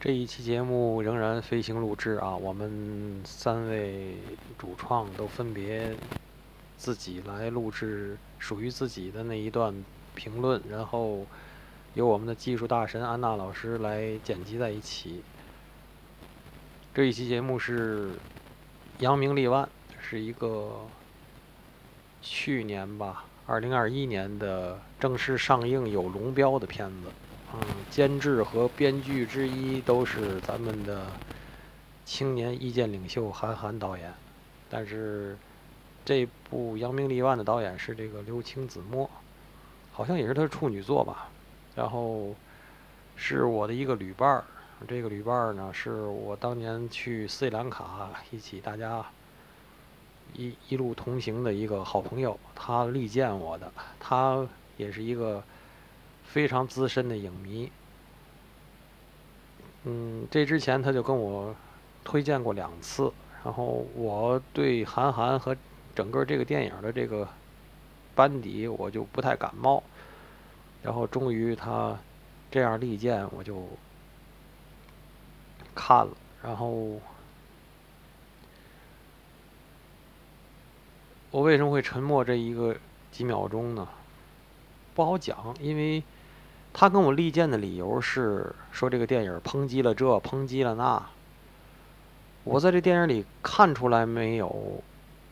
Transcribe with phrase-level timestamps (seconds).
[0.00, 4.14] 这一期节目仍然飞行录制啊，我们三位
[4.56, 5.92] 主创都分别
[6.76, 9.74] 自己来录制属于自己的那一段
[10.14, 11.26] 评论，然后
[11.94, 15.20] 由我们的技术大神安娜老师来剪辑在一起。
[16.94, 18.10] 这一期节目是
[19.00, 19.64] 《扬名立万》，
[20.00, 20.86] 是一个
[22.22, 27.10] 去年吧，二零二一年的正式上映有龙标的片子。
[27.54, 31.06] 嗯，监制和编剧之一都是咱们的
[32.04, 34.12] 青年意见领袖韩寒导演，
[34.68, 35.36] 但是
[36.04, 39.08] 这部扬名立万的导演是这个刘青子墨，
[39.92, 41.30] 好像也是他的处女作吧。
[41.74, 42.34] 然后
[43.16, 44.44] 是我的一个旅伴儿，
[44.86, 49.02] 这个旅伴儿呢是我当年去斯里兰卡一起大家
[50.34, 55.42] 一一路同行的一个好朋友，他力荐我的，他也是一个。
[56.30, 57.72] 非常资深的影迷，
[59.84, 61.56] 嗯，这之前他就跟我
[62.04, 63.10] 推荐过两次，
[63.42, 65.56] 然后我对韩寒和
[65.94, 67.26] 整个这个电影的这个
[68.14, 69.82] 班底我就不太感冒，
[70.82, 71.98] 然后终于他
[72.50, 73.66] 这样力荐，我就
[75.74, 77.00] 看了，然后
[81.30, 82.76] 我为什么会沉默这一个
[83.10, 83.88] 几秒钟呢？
[84.94, 86.04] 不好讲，因为。
[86.80, 91.04] 他跟我力荐的理由是说这个电影抨击了这，抨击了那。
[92.44, 94.80] 我在这电影里看出来没有？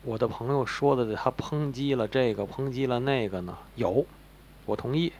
[0.02, 3.56] 我的朋友说的他抨击了这个，抨击了那个呢？
[3.76, 4.04] 有，
[4.64, 5.12] 我同意。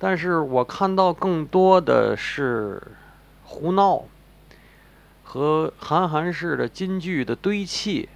[0.00, 2.82] 但是我看到更多的是
[3.44, 4.02] 胡闹
[5.22, 8.08] 和韩寒式的金句的堆砌，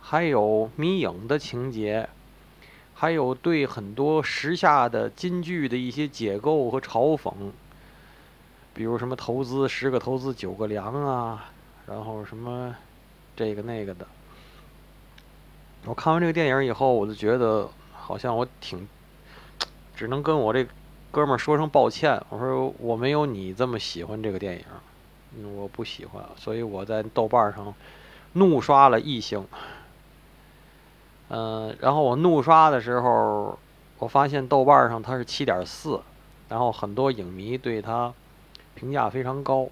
[0.00, 2.08] 还有迷影的情节。
[2.98, 7.30] 还有对很多时下的金句的一些解构和嘲讽，
[8.72, 11.50] 比如什么投资十个投资九个凉啊，
[11.86, 12.74] 然后什么
[13.36, 14.06] 这个那个的。
[15.84, 18.88] 我看完这个电影以后，我就觉得好像我挺，
[19.94, 20.66] 只能跟我这
[21.10, 22.18] 哥们儿说声抱歉。
[22.30, 24.58] 我说我没有你这么喜欢这个电
[25.34, 27.74] 影，我不喜欢，所以我在豆瓣上
[28.32, 29.46] 怒刷了一星。
[31.28, 33.58] 嗯，然后我怒刷的时候，
[33.98, 36.00] 我发现豆瓣上它是七点四，
[36.48, 38.14] 然后很多影迷对它
[38.74, 39.68] 评价非常高。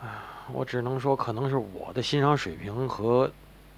[0.00, 0.08] 唉，
[0.52, 3.30] 我只能说，可能是我的欣赏水平和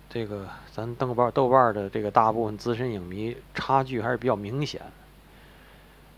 [0.09, 4.81] 这个咱豆瓣豆瓣的这个大部分资深影迷差距还是比较明显。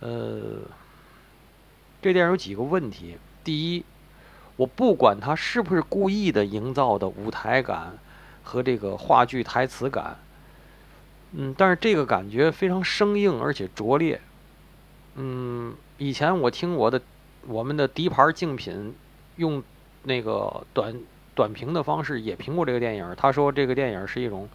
[0.01, 0.61] 呃，
[2.01, 3.85] 这电影有几个问题：第一，
[4.55, 7.99] 我不管他是不是故意的营造的舞台感。
[8.45, 10.17] 和这个话剧台词感，
[11.33, 14.21] 嗯，但是这个感觉非常生硬而且拙劣，
[15.17, 17.03] 嗯，以前我听我的
[17.49, 18.95] 我们的敌牌竞品
[19.37, 19.61] 用
[20.05, 20.95] 那个短
[21.35, 24.49] 短评的方式也评过这个电影，他说这个电影是一种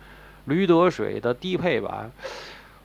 [0.45, 2.09] 驴得水的低配版，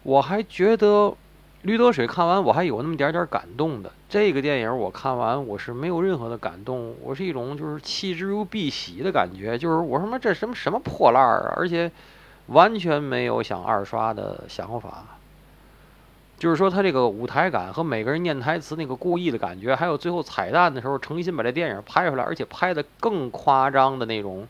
[0.02, 1.14] 我还觉得。
[1.64, 11.90] 驴得水看完我还有那么点点感动的，这个电影我看完我是没有任何的感动，我是一种就是弃之如敝屣的感觉，就是我说妈这什么什么破烂儿啊，而且
[12.48, 15.04] 完全没有想二刷的想法。
[16.38, 24.46] 就是说他这个舞台感和每个人念台词那个故意的感觉，还有最后彩蛋的时候诚心把这电影拍出来，而且拍的更夸张的那种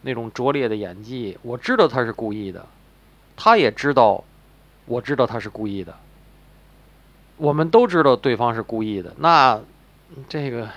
[0.00, 2.64] 那种拙劣的演技，我知道他是故意的，
[3.36, 4.24] 他也知道，
[4.86, 5.94] 我知道他是故意的。
[7.42, 9.60] 我们都知道对方是故意的，那
[10.28, 10.68] 这个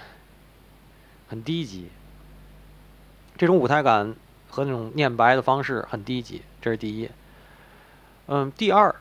[1.27, 1.89] 很低级。
[3.37, 4.15] 这种舞台感
[4.49, 7.07] 和那种念白的方式很低级，这是第一。
[8.25, 8.95] 嗯，第二，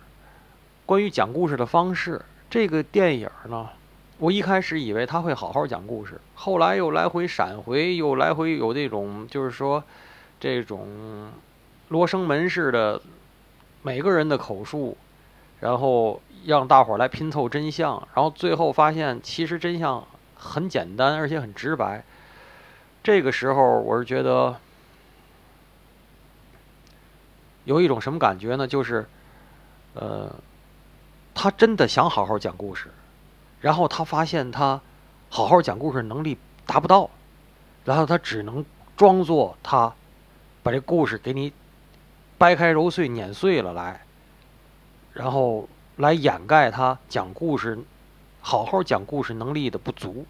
[0.85, 2.21] 关于讲故事的方式，
[2.51, 3.71] 这个电影呢，
[4.19, 9.83] 我一开始以为他会好好讲故事，后来又来回闪回，又来回有这种就是说
[10.39, 11.31] 这种
[11.89, 13.01] 罗生门式的
[13.81, 14.99] 每个人的口述。
[15.61, 20.07] 然后让大伙儿来拼凑真相，然后最后发现其实真相
[20.37, 22.05] 很简单，而且很直白。
[23.03, 24.57] 这个时候我是觉得
[27.65, 28.67] 有一种什么感觉呢？
[28.67, 29.07] 就是，
[29.95, 30.31] 呃，
[31.35, 32.91] 他真的想好好讲故事，
[33.61, 34.81] 然后他发现他
[35.31, 36.37] 好好讲故事能力
[36.67, 37.09] 达不到，
[37.85, 38.65] 然后他只能
[38.97, 39.93] 装作他
[40.63, 41.53] 把这故事给你
[42.37, 44.01] 掰开揉碎碾碎了来。
[45.15, 47.79] 然后来掩盖他讲故事、
[48.41, 50.27] 好好讲故事能力的不足，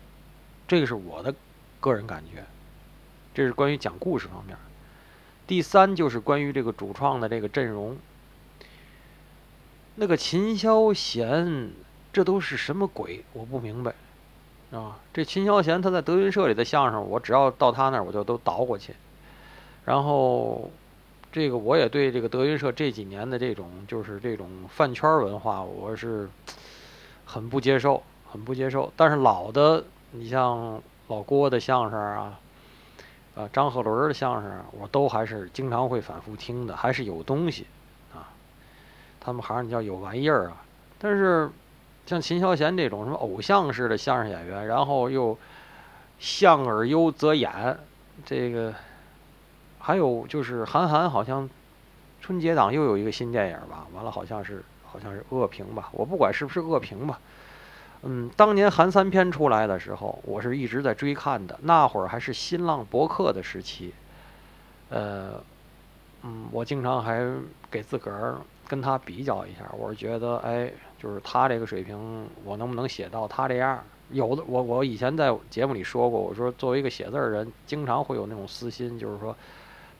[0.68, 1.34] 这个是我的
[1.80, 2.44] 个人感觉。
[3.34, 4.56] 这是关于讲故事方面。
[5.46, 7.96] 第三就是关于这个主创的这个阵容。
[9.96, 11.72] 那个秦霄贤，
[12.12, 13.24] 这都是什么鬼？
[13.32, 13.94] 我不明白。
[14.70, 18.94] 啊，这秦霄贤他在德云社里的相声，我只要到他那儿，我就都倒过去。
[19.84, 20.70] 然后，
[21.34, 26.28] 这个我也对这个德云社这几年的这种就是这种饭圈文化，我是
[27.24, 28.00] 很不接受，
[28.30, 28.92] 很不接受。
[28.94, 29.82] 但是老的，
[30.12, 32.38] 你像老郭的相声啊，
[33.34, 37.66] 啊张鹤伦的相声，我都还是经常会反复听的，还是有东西
[38.14, 38.30] 啊。
[39.18, 40.62] 他们还是叫有玩意儿啊。
[41.00, 41.50] 但是
[42.06, 45.36] 像秦霄贤这种什么偶像式的相声演员，然后又
[46.20, 47.76] 相而优则演，
[48.24, 48.72] 这个。
[49.86, 51.46] 还有就是韩寒好像
[52.22, 57.20] 春节档又有一个新电影吧，完了好像是好像是恶评吧，我不管是不是恶评吧。
[58.02, 63.92] 嗯，当年韩三篇出来的时候，我是一直在追看的，那会儿还是新浪博客的时期。
[64.88, 65.34] 呃，
[66.22, 67.22] 嗯，我经常还
[67.70, 73.84] 给自个儿跟他比较一下，我是觉得，哎，就是他这个水平，我能不能写到他这样？
[74.08, 79.36] 有的，我我以前在节目里说过，我说作为一个写字的人，经常会有那种私心，就是说。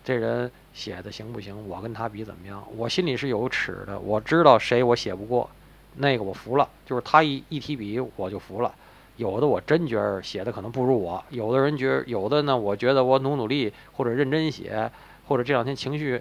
[0.05, 1.67] 这人写的行不行？
[1.67, 2.63] 我跟他比怎么样？
[2.77, 5.49] 我心里是有尺的，我知道谁我写不过，
[5.97, 6.69] 那个我服了。
[6.85, 8.73] 就是他一一提笔我就服了。
[9.17, 14.91] 有的我真觉得写的可能不如我，有的人觉有的呢，我觉得我努努力或者认真写，
[15.27, 16.21] 或者这两天情绪，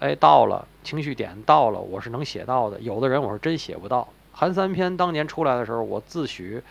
[0.00, 2.80] 哎到了，情绪点到了，我是能写到的。
[2.80, 4.08] 有的人我是真写不到。
[4.32, 6.62] 韩三篇当年出来的时候，我自诩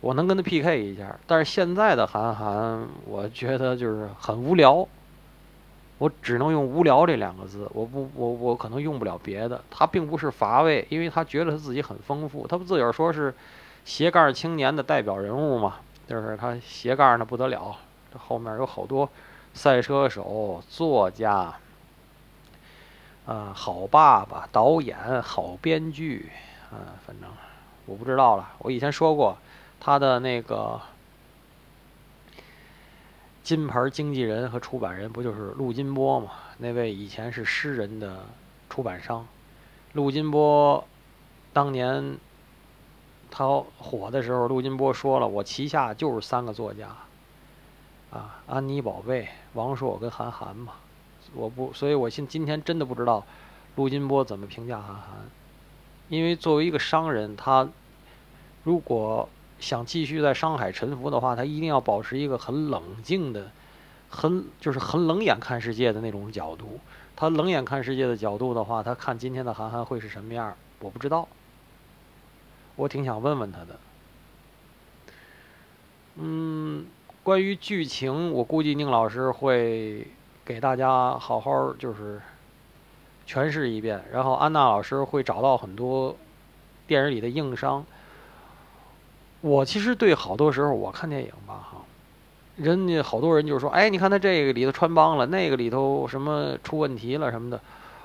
[0.00, 4.88] 我能跟他 PK 一下，但是现在的韩寒，我觉得就是很无聊。
[6.00, 9.62] 我只能用“无聊”这两个字，我不，我我可能用不了别的。
[9.70, 12.46] 他并不是乏味，因为他觉得他自己很丰富。
[12.46, 13.34] 他不自个儿说是
[13.84, 15.76] 斜杠青年的代表人物嘛？
[16.08, 17.76] 就是他斜杠的不得了，
[18.10, 19.06] 这后面有好多
[19.52, 21.54] 赛车手、作家，
[23.26, 26.30] 啊，好爸爸、导演、好编剧，
[26.72, 27.28] 嗯，反正
[27.84, 28.48] 我不知道了。
[28.60, 29.36] 我以前说过
[29.78, 30.80] 他的那个。
[33.50, 36.30] 金牌经纪人和出版人不就是陆金波吗？
[36.58, 38.24] 那位以前是诗人的
[38.68, 39.26] 出版商，
[39.94, 40.86] 陆金波
[41.52, 42.16] 当年
[43.28, 46.90] 他火的时候，陆金波说了：“我旗下就是三个作家，
[48.12, 50.74] 啊，安妮宝贝、王朔跟韩寒嘛。”
[51.34, 53.26] 我不，所以我现今天真的不知道
[53.74, 55.28] 陆金波怎么评价韩寒，
[56.08, 57.68] 因为作为一个商人，他
[58.62, 59.28] 如果。
[59.60, 63.50] 想继续在商海沉浮的话，他一定要保持一个很冷静的、
[64.08, 66.80] 很就是很冷眼看世界的那种角度。
[67.14, 70.56] 他冷眼看世界的角度的话，他看今天的韩寒会是什么样？
[70.80, 71.28] 我不知道。
[72.76, 73.78] 我挺想问问他的。
[76.16, 76.86] 嗯，
[77.22, 80.06] 关于剧情，我估计宁老师会
[80.44, 82.20] 给大家好好就是
[83.28, 86.16] 诠释一遍，然后安娜老师会找到很多
[86.86, 87.84] 电影里的硬伤。
[89.42, 91.78] 我其实对好多时候我看电影吧，哈，
[92.56, 97.58] 人家好多人就是说，哎，你看他这个里头穿帮了，那个里头什么出问题了什么的，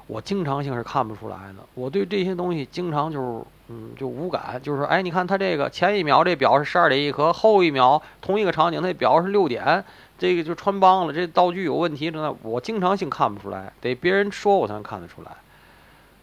[0.08, 1.56] 我经常性是看不出来的。
[1.74, 9.84] 我对这些东西经常就是，嗯，就无感，就是说，哎，你看他这个前一秒这表是十二点一刻，后一秒同一个场景那表是六点，
[10.18, 15.32] 这个就穿帮了，这道具有问题，真的，我经常性看不出来，得别人说我才能看得出来。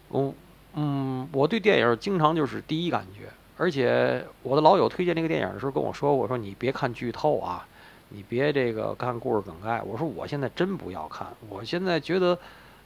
[0.08, 0.32] 我，
[0.74, 3.28] 嗯，我对电影经常就是第一感觉。
[3.58, 7.64] 而且我的老友推荐这个电影的时候跟我说：“我说你别看剧透啊，
[8.08, 12.36] 你别这个看故事梗概。”我说：“我现在真不要看，我现在觉得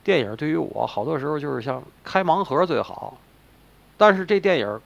[0.02, 3.16] 电影对于我好多时候就是像开盲盒最好。
[3.96, 4.80] 但是这电影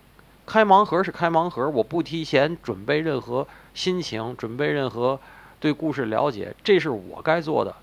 [0.46, 5.18] 开盲盒是开盲盒，我不提前准备任何心情，准备任何
[5.58, 7.74] 对故事了解，这是我该做的。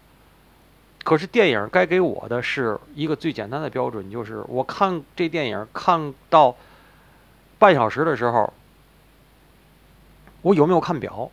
[1.04, 6.56] 可是电影该给我的是一个最简单的标准，就是我看这电影看到。”
[7.60, 8.54] 半小时的时候，
[10.42, 11.32] 我有没有看表？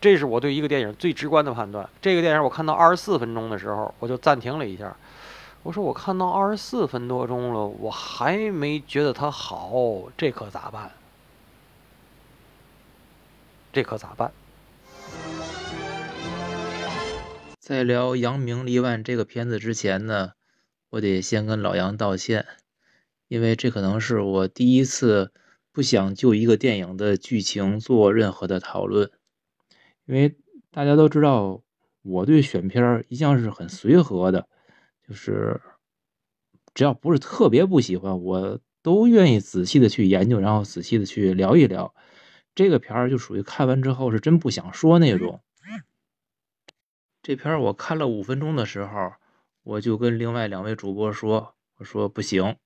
[0.00, 1.88] 这是我对一个电影最直观的判断。
[2.00, 4.96] 这个电影我看到二十四分钟的时候，我就暂停了一下。
[5.62, 9.70] 我说我看到二十四分多钟了，我还没觉得它好，
[10.16, 10.90] 这可咋办？
[13.72, 14.32] 这可咋办？
[17.60, 20.32] 在聊《扬名立万》这个片子之前呢，
[20.90, 22.44] 我得先跟老杨道歉。
[23.32, 25.32] 因为这可能是我第一次
[25.72, 29.10] 不想就一个电影的剧情做任何的讨论，
[30.04, 30.36] 因为
[30.70, 31.62] 大家都知道
[32.02, 34.46] 我对选片一向是很随和的，
[35.08, 35.62] 就是
[36.74, 41.94] 只要不是特别不喜欢，我都愿意仔细的去研究，然后仔细的去聊一聊。
[42.54, 45.40] 这个片儿就属于看完之后是真不想说那种。
[47.22, 49.14] 这片儿我看了五分钟的时候，
[49.62, 52.56] 我就跟另外两位主播说：“我说不行。”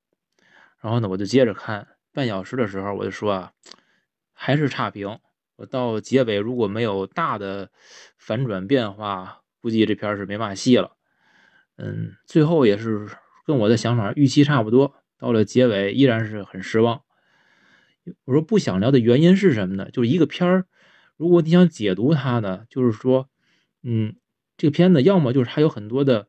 [0.81, 3.53] 然后呢，我就接着看半小时的时候，我就说啊，
[4.33, 5.19] 还是差评。
[5.57, 7.71] 我到结尾如果没有大的
[8.19, 10.97] 反转变化，估计这片是没嘛戏了。
[11.77, 13.09] 嗯，最后也是
[13.47, 17.03] 跟我的想法预期差不多，到了结尾依然是很失望。
[18.25, 19.91] 我说不想聊的原因是什么呢？
[19.91, 20.67] 就是一个片儿，
[21.17, 23.29] 如果你想解读它呢，就是说，
[23.83, 24.15] 嗯，
[24.57, 26.29] 这个片子要么就是它有很多的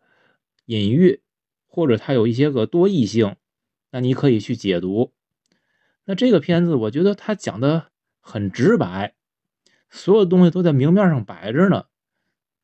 [0.66, 1.22] 隐喻，
[1.68, 3.36] 或者它有一些个多义性，
[3.98, 5.12] 那你可以去解读。
[6.06, 7.88] 那这个片子我觉得它讲的
[8.20, 9.16] 很直白，
[9.90, 11.86] 所有东西都在明面上摆着呢，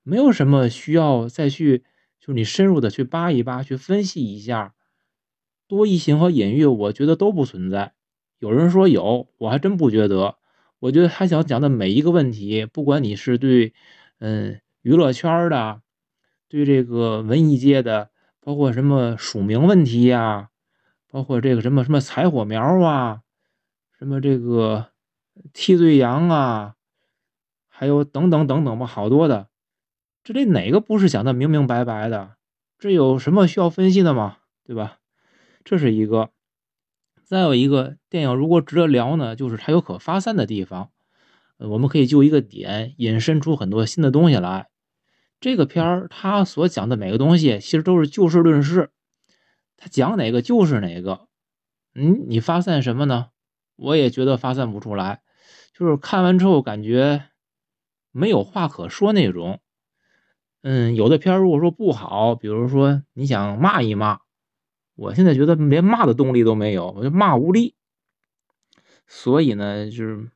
[0.03, 1.79] 没有什么需要再去，
[2.19, 4.75] 就是你深入的去扒一扒，去分析一下
[5.67, 7.93] 多义性和隐喻，我觉得都不存在。
[8.37, 10.35] 有人说有，我还真不觉得。
[10.77, 13.73] 我觉得他想讲的每一个问题，不管你是对，
[14.19, 15.81] 嗯，娱乐圈的，
[16.47, 20.51] 对这个文艺界的，包括什么署名问题呀，
[21.13, 23.21] 包括这个什么什么采火苗啊，
[23.99, 24.87] 什么这个
[25.53, 26.73] 替罪羊啊，
[27.69, 29.47] 还有等等等等吧，好多的，
[30.23, 32.37] 这里哪个不是讲的明明白白的？
[32.79, 34.37] 这有什么需要分析的吗？
[34.65, 34.97] 对吧？
[35.63, 36.31] 这是一个。
[37.23, 40.89] 再有一个电影，如果值得聊呢，就是它有可发散的地方，
[41.59, 44.67] 我们可以就一个点引申出很多新的东西来。
[45.39, 48.89] 这个片儿它所讲的每个东西，其实都是就事论事，
[49.83, 51.27] 他讲哪个就是哪个。
[51.93, 53.31] 嗯，你发散什么呢？
[53.75, 55.21] 我也觉得发散不出来，
[55.73, 57.25] 就是看完之后感觉
[58.13, 59.59] 没有话可说那种。
[60.61, 64.21] 嗯，有的片儿如果说不好，比如说你想骂一骂。
[64.95, 67.75] 我现在觉得连骂的动力都没有，我就骂无力。
[69.05, 70.31] 所以呢，就是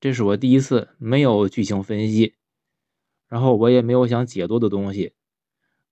[0.00, 2.34] 这是我第一次没有剧情分析，
[3.28, 5.12] 然后我也没有想解读的东西，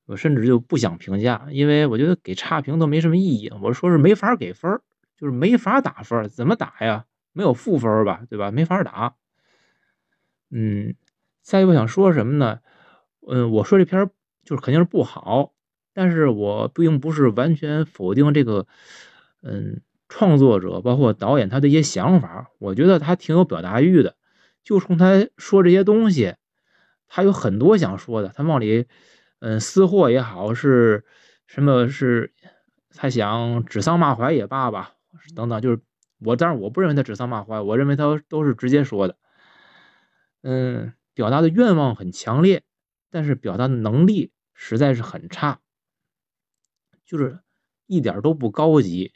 [0.06, 3.50] 我甚至就不想评价，因为我觉得给差评都没什么意义。
[3.62, 4.80] 我说是没法给分
[5.16, 7.06] 就是没法打分怎么打呀？
[7.32, 8.50] 没有负分吧，对吧？
[8.50, 9.14] 没法打。
[10.50, 10.94] 嗯，
[11.42, 12.60] 再一个想说什么呢？
[13.26, 14.10] 嗯，我说这片
[14.44, 15.52] 就是肯定是不好。
[15.92, 18.66] 但是我并不是完全否定这个，
[19.42, 24.16] 嗯，创作者包括导演他的一些想法，我觉得他挺有表达欲的。
[24.64, 26.34] 就冲他说这些东西，
[27.06, 28.28] 他有很多想说的。
[28.28, 28.86] 他往里，
[29.44, 31.04] 嗯，私货也好，是
[31.46, 32.32] 什么是，
[32.94, 34.94] 他想指桑骂槐也罢吧，
[35.36, 35.82] 等等，就是
[36.20, 39.18] 我，当然我不认为他指桑骂槐，我认为他都是直接说的。
[40.40, 42.62] 嗯，表达的愿望很强烈，
[43.10, 45.60] 但是表达的能力实在是很差。
[47.04, 47.40] 就是
[47.84, 49.12] 一点都不高级，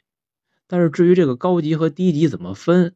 [0.67, 2.95] 但是至于这个高级和低级怎么分，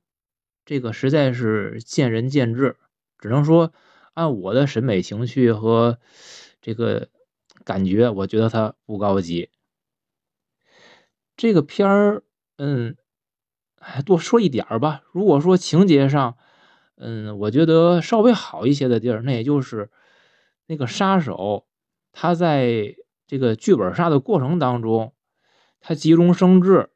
[0.66, 2.76] 这个实在是见仁见智。
[3.18, 3.74] 只能说
[4.14, 5.98] 按我的审美情趣和
[6.62, 7.10] 这个
[7.64, 9.50] 感觉，我觉得它不高级。
[11.36, 12.24] 这个片儿，
[12.58, 12.96] 嗯，
[13.80, 15.02] 还多说一点吧。
[15.12, 16.38] 如果说情节上，
[16.96, 19.90] 嗯，我觉得稍微好一些的地儿，那也就是
[20.68, 21.66] 那个杀手
[22.12, 22.96] 他在。
[23.26, 25.14] 这个剧本杀的过程当中，
[25.80, 26.92] 他急中生智，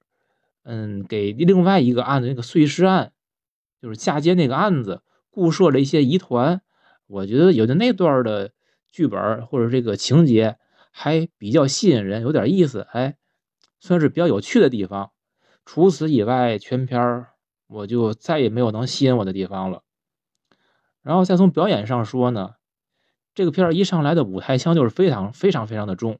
[0.63, 3.13] 嗯，给另外一个案子那个碎尸案，
[3.81, 6.61] 就是嫁接那个案子，固设了一些疑团。
[7.07, 8.51] 我觉得有的那段的
[8.97, 10.57] 剧本或者这个情节
[10.89, 13.15] 还比较吸引人，有点意思，哎，
[13.79, 15.11] 算是比较有趣的地方。
[15.65, 17.27] 除此以外，全片
[17.67, 19.83] 我就再也没有能吸引我的地方了。
[21.03, 22.55] 然后再从表演上说呢，
[23.35, 26.17] 这个片儿一上来的舞台腔就是非常非常非常的重。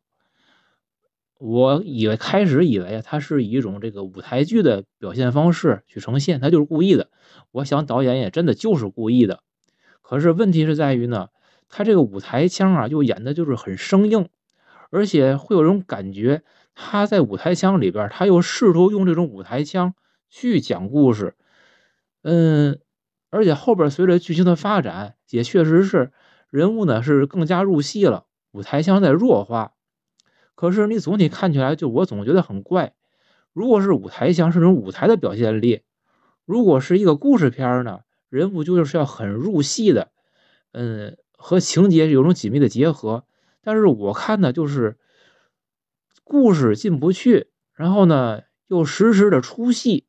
[1.40, 7.10] 我以为开始以为他是以一种这个舞台剧的表现方式去呈现，他就是故意的。
[7.50, 9.42] 我想导演也真的就是故意的。
[10.04, 11.30] 可是问题是在于呢，
[11.70, 14.30] 他这个舞台腔啊，又演的就是很生硬，
[14.90, 16.44] 而且会有种感觉，
[16.76, 19.94] 他在舞台腔里边，他又试图用这种舞台腔
[20.30, 21.36] 去讲故事。
[22.24, 22.80] 嗯，
[23.30, 26.12] 而且后边随着剧情的发展，也确实是
[26.50, 29.74] 人物呢是更加入戏了，舞台腔在弱化。
[30.56, 32.94] 可是你总体看起来，就我总觉得很怪。
[33.54, 35.82] 如果是舞台腔，是种舞台的表现力；
[36.46, 40.12] 如果是一个故事片呢，人物就是要很入戏的，
[40.72, 43.24] 嗯，和情节有种紧密的结合。
[43.62, 44.98] 但是我看的就是
[46.26, 50.06] 故事进不去，然后呢又时时的出戏，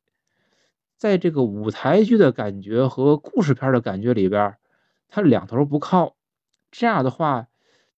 [0.97, 4.57] 在这个舞台剧的感觉和故事片的感觉里边，
[5.07, 6.17] 它两头不靠。
[6.71, 7.47] 这样的话，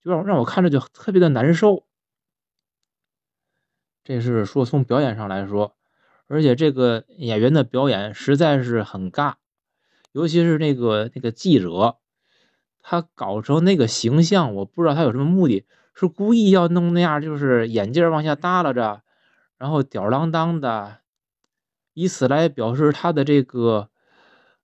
[0.03, 1.85] 就让让我看着就特别的难受。
[4.03, 5.75] 这是说从表演上来说，
[6.25, 9.35] 而且这个演员的表演实在是很尬，
[10.11, 11.97] 尤其是那个那个记者，
[12.81, 19.01] 他搞成那个形象，我不知道他有什么目的，是故意要弄那样，就是眼镜往下耷拉着，
[19.57, 20.99] 然后吊儿郎当的，
[21.93, 23.89] 以此来表示他的这个，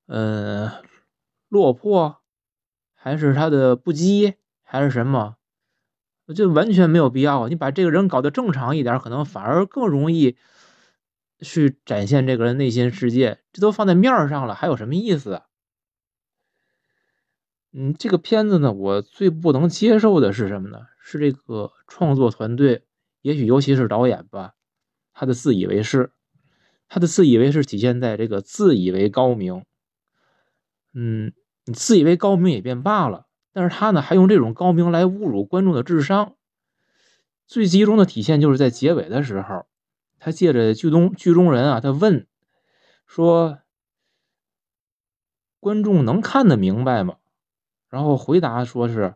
[0.08, 0.72] 嗯，
[1.50, 2.18] 落魄，
[2.96, 5.36] 还是他的不羁，还是什么？
[6.26, 7.48] 我觉得完全没有必要。
[7.48, 10.36] 你把这个人搞得正常一点，可能反而更容易
[11.40, 13.40] 去展现这个人内心世界。
[13.54, 15.44] 这都放在面上了，还有什么意思？
[17.80, 20.88] 嗯，这个片子呢，我最不能接受的是什么呢？
[21.00, 22.84] 是这个创作团队，
[23.22, 24.56] 也许尤其是导演吧，
[25.14, 26.12] 他的自以为是，
[26.90, 29.64] 他的自以为是体现在这个自以为高明。
[30.96, 31.34] 嗯，
[31.66, 36.34] 你自以为高明也便罢了，但是他呢，还用这种高明来侮辱观众的智商。
[37.46, 39.68] 最集中的体现就是在结尾的时候，
[40.18, 42.26] 他借着剧中剧中人啊，他问
[43.06, 43.60] 说
[45.62, 47.18] ：“观众能看得明白吗？”
[47.90, 49.16] 然后回答说是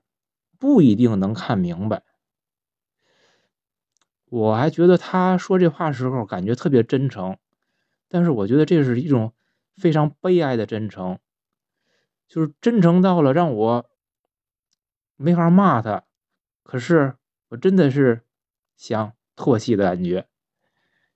[0.58, 2.04] 不一定能看明白。
[4.26, 7.38] 我还觉得他说这话时候感觉特别真诚，
[8.08, 9.34] 但是我觉得这是一种
[9.76, 11.20] 非常悲哀的真诚，
[12.30, 13.90] 就是真诚到了让我
[15.18, 16.06] 没法骂他，
[16.64, 17.16] 可是
[17.50, 18.22] 我真的是
[18.78, 20.30] 想唾弃的感觉。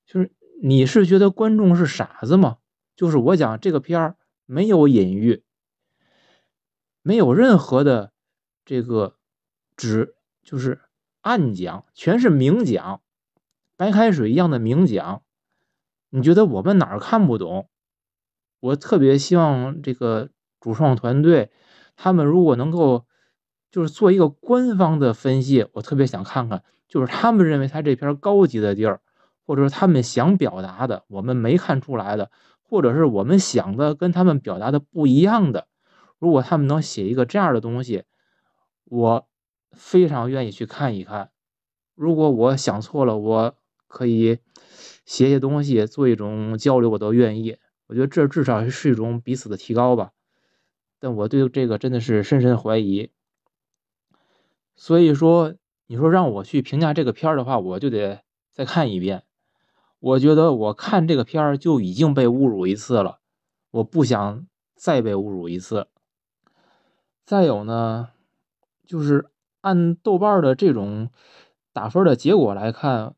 [0.05, 2.57] 就是你是觉得观众是傻子吗？
[2.97, 5.44] 就是我讲这个片儿没有隐喻。
[7.07, 8.11] 没有任何的
[8.65, 9.17] 这个
[9.77, 10.81] 指就是
[11.21, 13.01] 暗讲，全是明讲，
[13.77, 15.21] 白开水一样的明讲。
[16.09, 17.69] 你觉得我们哪儿看不懂？
[18.59, 21.51] 我特别希望这个主创团队，
[21.95, 23.05] 他们如果能够
[23.69, 28.99] 就是做一个官方的分析，我特别想看看，就是他们认为他这篇高级的地儿，
[29.45, 32.31] 或者说他们想表达的，我们没看出来的，
[32.63, 35.67] 或者是我们想的跟他们表达的不一样的。
[36.25, 38.03] 如果他们能写一个这样的东西，
[38.85, 39.27] 我
[39.73, 41.29] 非常愿意去看一看。
[41.93, 44.39] 如果我想错了，我可以
[45.05, 47.57] 写写东西，做一种交流，我都愿意。
[47.85, 50.13] 我觉得这至少是一种彼此的提高吧。
[50.99, 53.11] 但我对这个真的是深深怀疑。
[54.75, 55.53] 所以说，
[55.85, 59.25] 你说让我去评价这个片儿的话，我就得再看一遍。
[59.99, 63.19] 我觉得我看这个片儿就已经被侮辱一次了，
[63.69, 65.87] 我不想再被侮辱一次。
[67.25, 68.09] 再有呢，
[68.85, 71.09] 就是按豆瓣的这种
[71.73, 73.15] 打分的结果来看，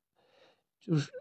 [0.79, 1.11] 就是，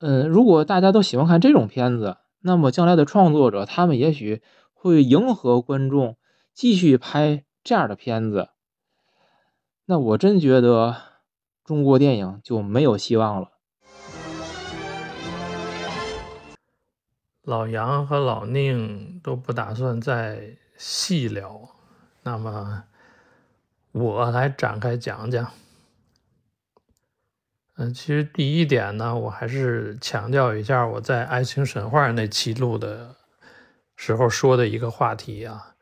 [0.00, 4.42] 嗯，如果大家都喜欢看这种片子，那么将来的创作者他们也许
[4.74, 6.18] 会迎合观众，
[6.52, 8.50] 继续拍这样的片子。
[9.86, 10.96] 那我真觉得
[11.64, 13.52] 中国电影就没有希望了。
[17.42, 21.75] 老杨和老宁都不打算再细聊。
[22.26, 22.82] 那么，
[23.92, 25.52] 我来展开讲讲。
[27.76, 33.14] 嗯，其实第一点呢，我还是强调一下我在《爱情神话》那期录的
[33.94, 35.76] 时候说的一个话题啊，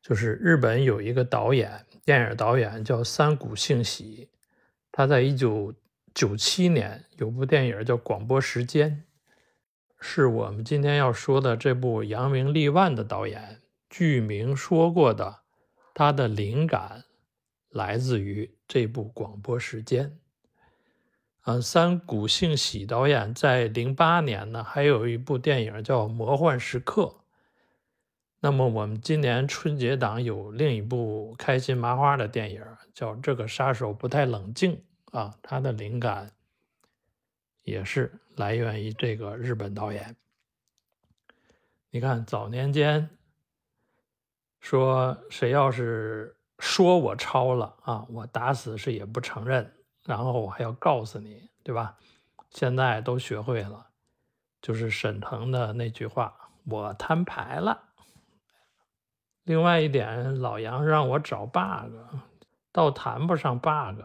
[0.00, 4.28] 就是日本有一个导演，电影导演叫三谷幸喜，
[4.92, 5.74] 他在一九
[6.14, 8.90] 九七年有部电影叫《广播时间》，
[9.98, 15.37] 是我们今天要说的这部《扬名立万》的导演剧名说过的。
[15.98, 17.02] 他的灵感
[17.70, 20.16] 来自于这部广播时间。
[21.42, 27.02] 嗯，三谷幸喜导演在零八年呢，还有一部电影叫《魔幻时刻》。
[28.38, 34.80] 那么我们今年春节档有另一部开心麻花的电影叫《这个杀手不太冷静》
[35.18, 36.30] 啊，他的灵感
[37.64, 40.14] 也是来源于这个日本导演。
[41.90, 43.10] 你看早年间。
[44.60, 49.72] 说谁要是说我抄了啊，我打死是也不承认，
[50.04, 51.96] 然后我还要告诉你，对吧？
[52.50, 53.86] 现在都学会了，
[54.60, 56.34] 就是沈腾的那句话
[56.66, 57.84] ：“我摊牌了。”
[59.44, 61.92] 另外一点，老杨让我找 bug，
[62.72, 64.00] 倒谈不上 bug，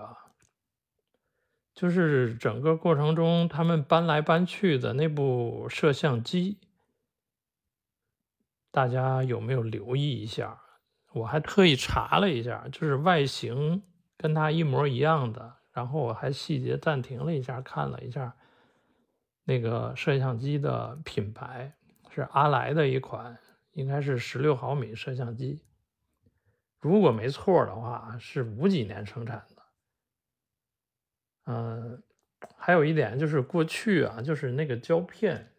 [1.73, 6.59] 就是整个过程中他们搬来搬去的那部摄像机。
[8.73, 10.59] 大家有没有留意一下？
[11.11, 13.83] 我还特意查了一下，就是外形
[14.17, 15.53] 跟它一模一样的。
[15.71, 18.35] 然后我还细节暂停了一下，看了一下
[19.43, 21.71] 那个摄像机的品牌
[22.09, 23.37] 是阿莱的一款，
[23.73, 25.61] 应该是十六毫米摄像机。
[26.79, 29.61] 如果没错的话，是五几年生产的。
[31.45, 32.01] 嗯，
[32.57, 35.52] 还有一点就是过去啊，就是那个胶片。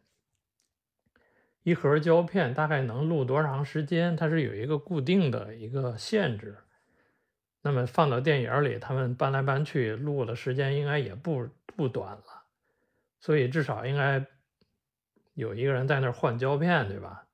[1.65, 4.15] 一盒胶片大概能录多长时间？
[4.15, 6.59] 它是有一个固定的一个限制。
[7.63, 12.45] 那么放到电影里，他们搬来搬去录的时间应该也不不短了，
[13.19, 14.27] 所以至少应该
[15.33, 17.27] 有一个人在那儿换胶片，对吧？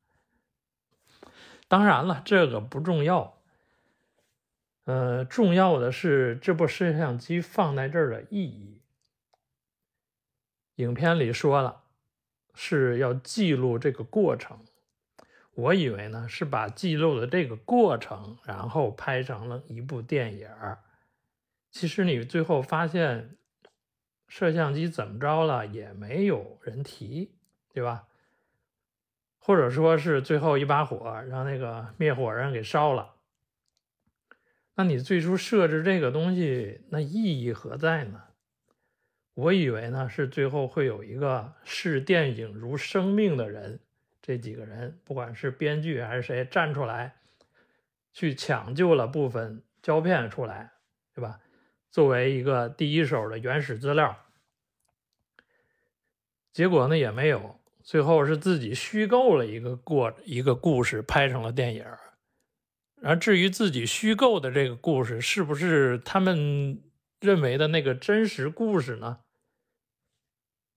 [1.67, 3.43] 当然了，这个不重要。
[4.85, 8.81] 呃，重要的是这部摄像机放在这儿的意义。
[10.77, 11.83] 影片里说了，
[12.63, 14.59] 是要记录这个过程。
[15.55, 20.81] 我以为呢是把记录的这个过程，然后拍成了一部电影儿。
[21.71, 23.39] 其实你最后发现，
[24.29, 27.33] 摄像机怎么着了也没有人提，
[27.73, 28.09] 对吧？
[29.39, 33.15] 或者说是最后一把火让那个灭火人给烧了。
[34.75, 38.25] 那你最初设置这个东西，那意义何在呢？
[39.35, 43.81] 我以为呢是最后会有一个视电影如生命的人，
[44.21, 47.15] 这几个人不管是编剧还是谁站出来，
[48.13, 50.73] 去抢救了部分胶片出来，
[51.15, 51.41] 对吧？
[51.91, 54.17] 作为一个第一手的原始资料。
[56.53, 61.85] 结果呢也没有，最后是自己虚构了一个过一个故事，拍成了电影。
[63.03, 66.83] 而至于自己虚构的这个故事是不是他们
[67.21, 69.21] 认为的那个真实故事呢？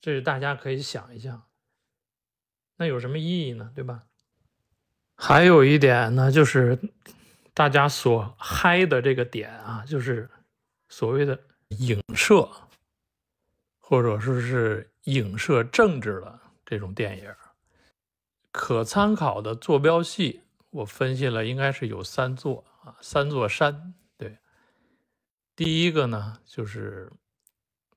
[0.01, 1.47] 这是大家可以想一想。
[2.75, 3.71] 那有什么意义呢？
[3.73, 4.03] 对吧？
[5.15, 6.77] 还有一点呢，就是
[7.53, 10.29] 大家所嗨的这个点啊，就是
[10.89, 12.49] 所谓的影射，
[13.79, 17.33] 或者说是影射政治的这种电影，
[18.51, 20.41] 可参考的坐标系。
[20.71, 23.93] 我分析了，应该是有三座啊，三座山。
[25.55, 27.11] 第一个呢，就是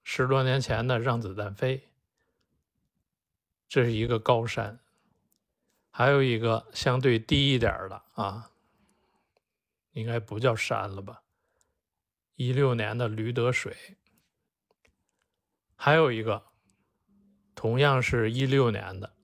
[0.02, 1.78] 十多年前的《让子弹飞》，
[3.68, 4.78] 这是一个高山；
[5.90, 8.50] 还有一个相对低一点的啊，
[9.92, 11.22] 应该不叫山了吧？
[12.34, 13.72] 一六年的《驴得水》，
[15.74, 16.44] 还有一个
[17.54, 19.14] 同样是一六年的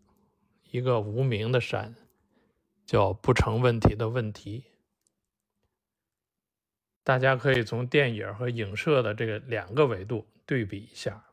[0.71, 1.95] 一个无名的山。
[2.85, 4.67] 叫不成问题的问题，
[7.05, 11.25] 大家可以从电影和影射的这个两个维度对比一下。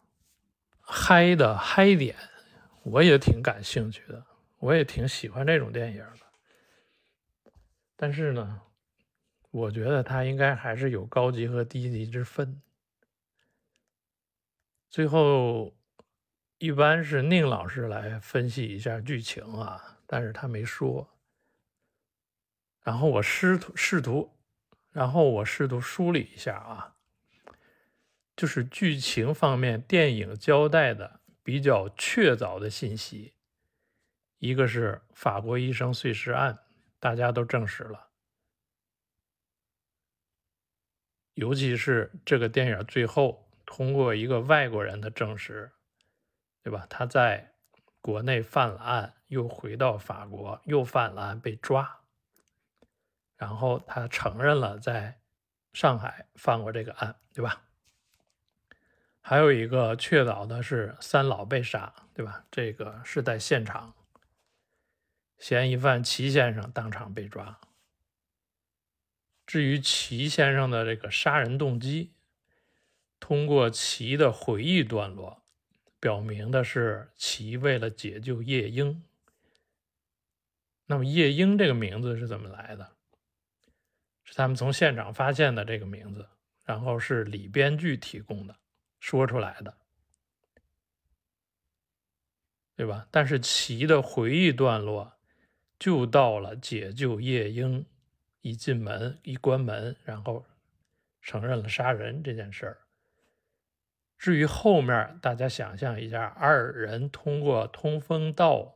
[0.80, 2.16] 嗨的嗨点，
[2.84, 4.26] 我也挺感兴趣的，
[4.58, 7.52] 我也挺喜欢这种电影的。
[7.96, 8.62] 但是呢，
[9.52, 12.62] 我觉得它应该还是有高级和低级之分。
[14.90, 15.76] 最后，
[16.58, 21.08] 一般是宁老师来分析一下剧情啊，但是他没说。
[22.82, 24.32] 然后我试图试图，
[24.92, 26.96] 然后我试图梳理一下啊，
[28.36, 33.36] 就是剧情方面，电影交代的比较确凿的信息，
[34.40, 36.60] 一个是法国医生碎尸案，
[37.00, 38.10] 大家都证实了，
[41.36, 45.72] 尤其是这个电影最后通过一个外国人的证实，
[46.64, 46.88] 对吧？
[46.90, 47.54] 他在
[48.02, 51.99] 国内犯了案，又回到法国，又犯了案被抓。
[53.40, 55.22] 然后他承认了在
[55.72, 57.64] 上海犯过这个案，对吧？
[59.22, 62.46] 还有一个确凿的是三老被杀，对吧？
[62.52, 63.96] 这个是在现场，
[65.38, 67.62] 嫌疑犯齐先生当场被抓。
[69.48, 72.12] 至于齐先生的这个杀人动机，
[73.22, 75.44] 通过齐的回忆段落，
[75.98, 79.02] 表明的是齐为了解救叶英。
[80.88, 82.98] 那么叶英这个名字是怎么来的？
[84.30, 86.30] 是他们从现场发现的这个名字，
[86.64, 88.56] 然后是李编剧提供的，
[89.00, 89.76] 说出来的，
[92.76, 93.08] 对吧？
[93.10, 95.12] 但是齐的回忆段落
[95.80, 97.88] 就到了解救夜莺，
[98.42, 100.46] 一进门一关门，然后
[101.24, 102.78] 承认了杀人这件事儿。
[104.20, 108.76] 至于后面，大家想象一下，二人通过通风道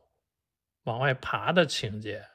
[0.82, 2.26] 往外爬的情节。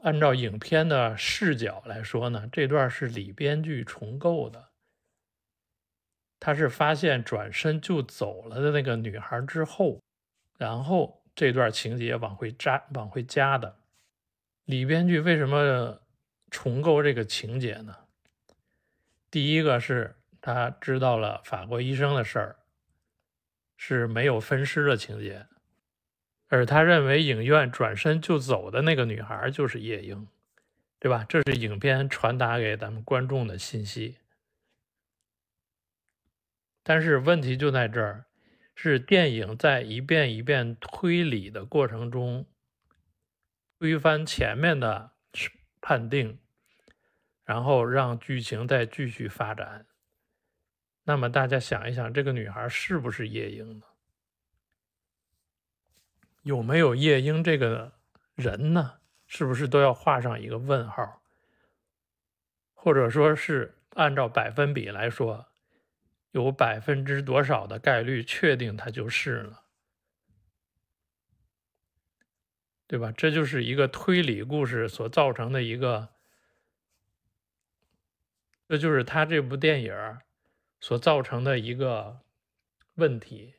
[0.00, 4.70] 按照影片的视角来说呢，这段是李编剧重构的。
[6.40, 10.00] 他是发现转身就走了的那个女孩之后，
[10.58, 13.76] 然后这段情节往回加往回加的。
[14.64, 16.00] 李编剧为什么
[16.50, 17.96] 重构这个情节呢？
[19.30, 22.56] 第一个是他知道了法国医生的事儿，
[23.76, 25.46] 是没有分尸的情节。
[26.52, 30.28] 而他认为影院转身就走的那个女孩就是夜莺，
[30.98, 31.24] 对吧？
[31.26, 34.18] 这是影片传达给咱们观众的信息。
[36.82, 38.26] 但是问题就在这儿，
[38.74, 42.44] 是电影在一遍一遍推理的过程中，
[43.78, 45.12] 推翻前面的
[45.80, 46.38] 判定，
[47.44, 49.86] 然后让剧情再继续发展。
[51.04, 53.86] 那么大家想一想，这个女孩是不是夜莺呢？
[56.42, 57.92] 有没有夜莺这个
[58.34, 59.00] 人呢？
[59.26, 61.22] 是不是都要画上一个问号？
[62.74, 65.46] 或者说是按照百分比来说，
[66.32, 69.62] 有百分之多少的概率确定它就是了，
[72.86, 73.12] 对吧？
[73.16, 76.08] 这就是一个推理故事所造成的一个，
[78.68, 80.18] 这就是他这部电影
[80.80, 82.20] 所造成的一个
[82.96, 83.54] 问题，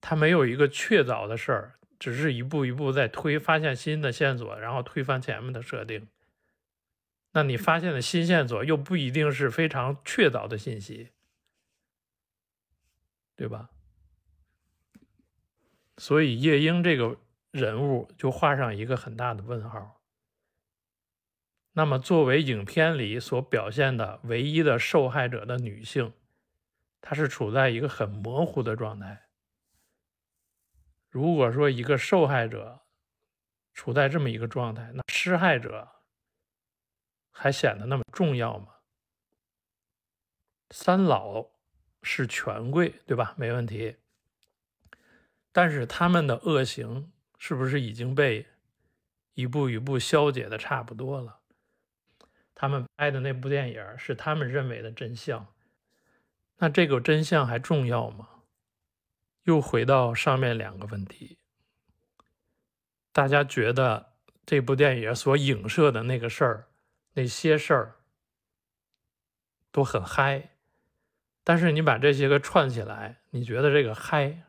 [0.00, 1.78] 他没有一个确凿的事儿。
[2.04, 6.06] 只是一步一步在推，发现新的线索，然后推翻前面的设定。
[7.32, 11.12] 那你发现的新线索又不一定是非常确凿的信息，
[13.34, 13.70] 对吧？
[15.96, 17.16] 所以夜莺这个
[17.52, 20.02] 人物就画上一个很大的问号。
[21.72, 26.12] 那么，作为影片里所表现的唯一的受害者的女性，
[27.00, 29.23] 她是处在一个很模糊的状态。
[31.14, 32.80] 如果说一个受害者
[33.72, 35.88] 处在这么一个状态，那施害者
[37.30, 38.66] 还显得那么重要吗？
[40.70, 41.50] 三老
[42.02, 43.32] 是权贵，对吧？
[43.38, 43.94] 没问题。
[45.52, 48.48] 但是他们的恶行是不是已经被
[49.34, 51.38] 一步一步消解的差不多了？
[52.56, 55.46] 他们拍的那部电影是他们认为的真相，
[56.56, 58.33] 那这个真相还重要吗？
[59.44, 61.38] 又回到上面两个问题，
[63.12, 64.12] 大家觉得
[64.44, 66.68] 这部电影所影射的那个事儿、
[67.12, 67.96] 那些事儿
[69.70, 70.50] 都很嗨，
[71.42, 74.44] 但是你把这些个串起来，你觉得这个嗨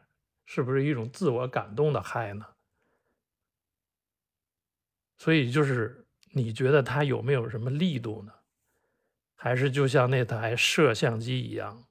[0.46, 2.46] 是不是一种自我感动的嗨呢？
[5.18, 8.34] 所以就是你觉得它有没有什么力度呢？
[9.36, 11.86] 还是就像那台摄像机一样，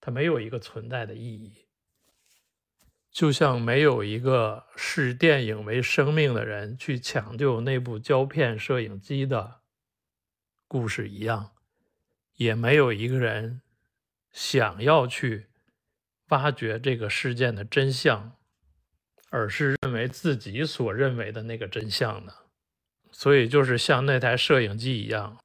[0.00, 1.67] 它没有一个存在的意义？
[3.10, 9.60] 就像没有一个视电影为生命的人去抢救那部胶片摄影机的
[10.68, 11.52] 故事一样，
[12.36, 13.62] 也没有一个人
[14.30, 15.46] 想要去
[16.28, 18.36] 挖掘这个事件的真相，
[19.30, 22.32] 而是认为自己所认为的那个真相呢？
[23.10, 25.38] 所以，就是像那台摄影机一样，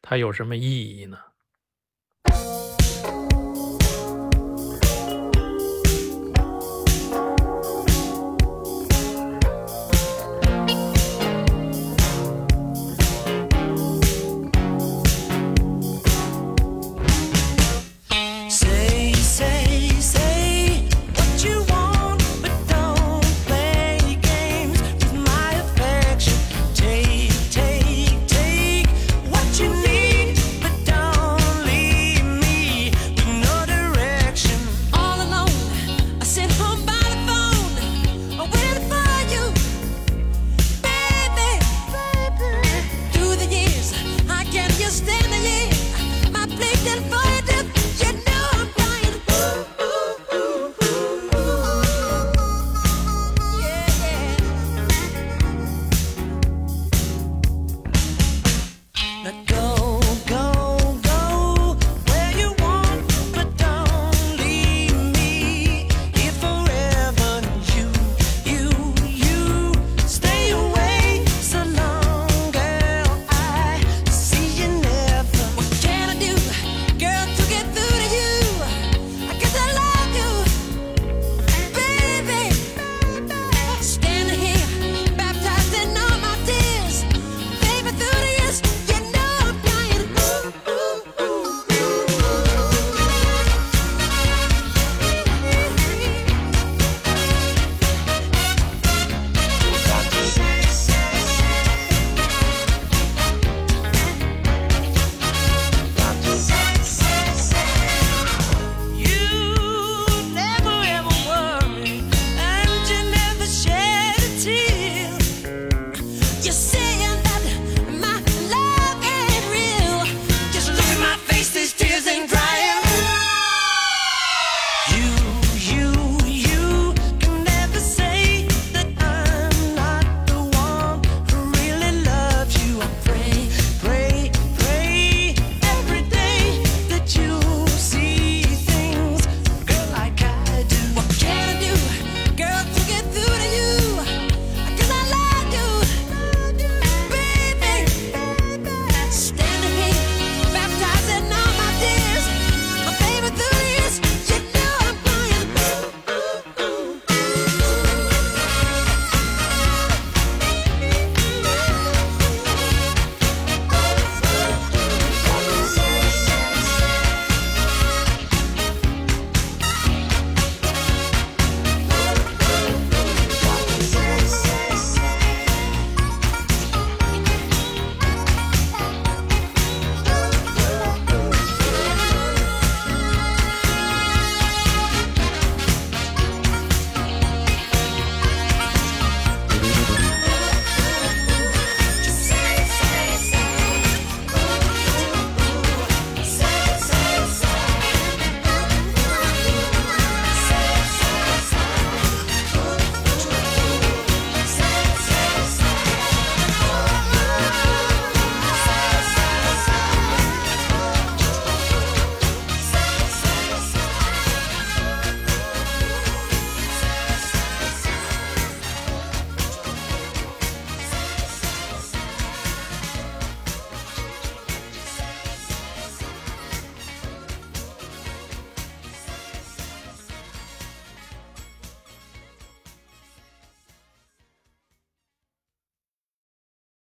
[0.00, 1.18] 它有什么意义呢？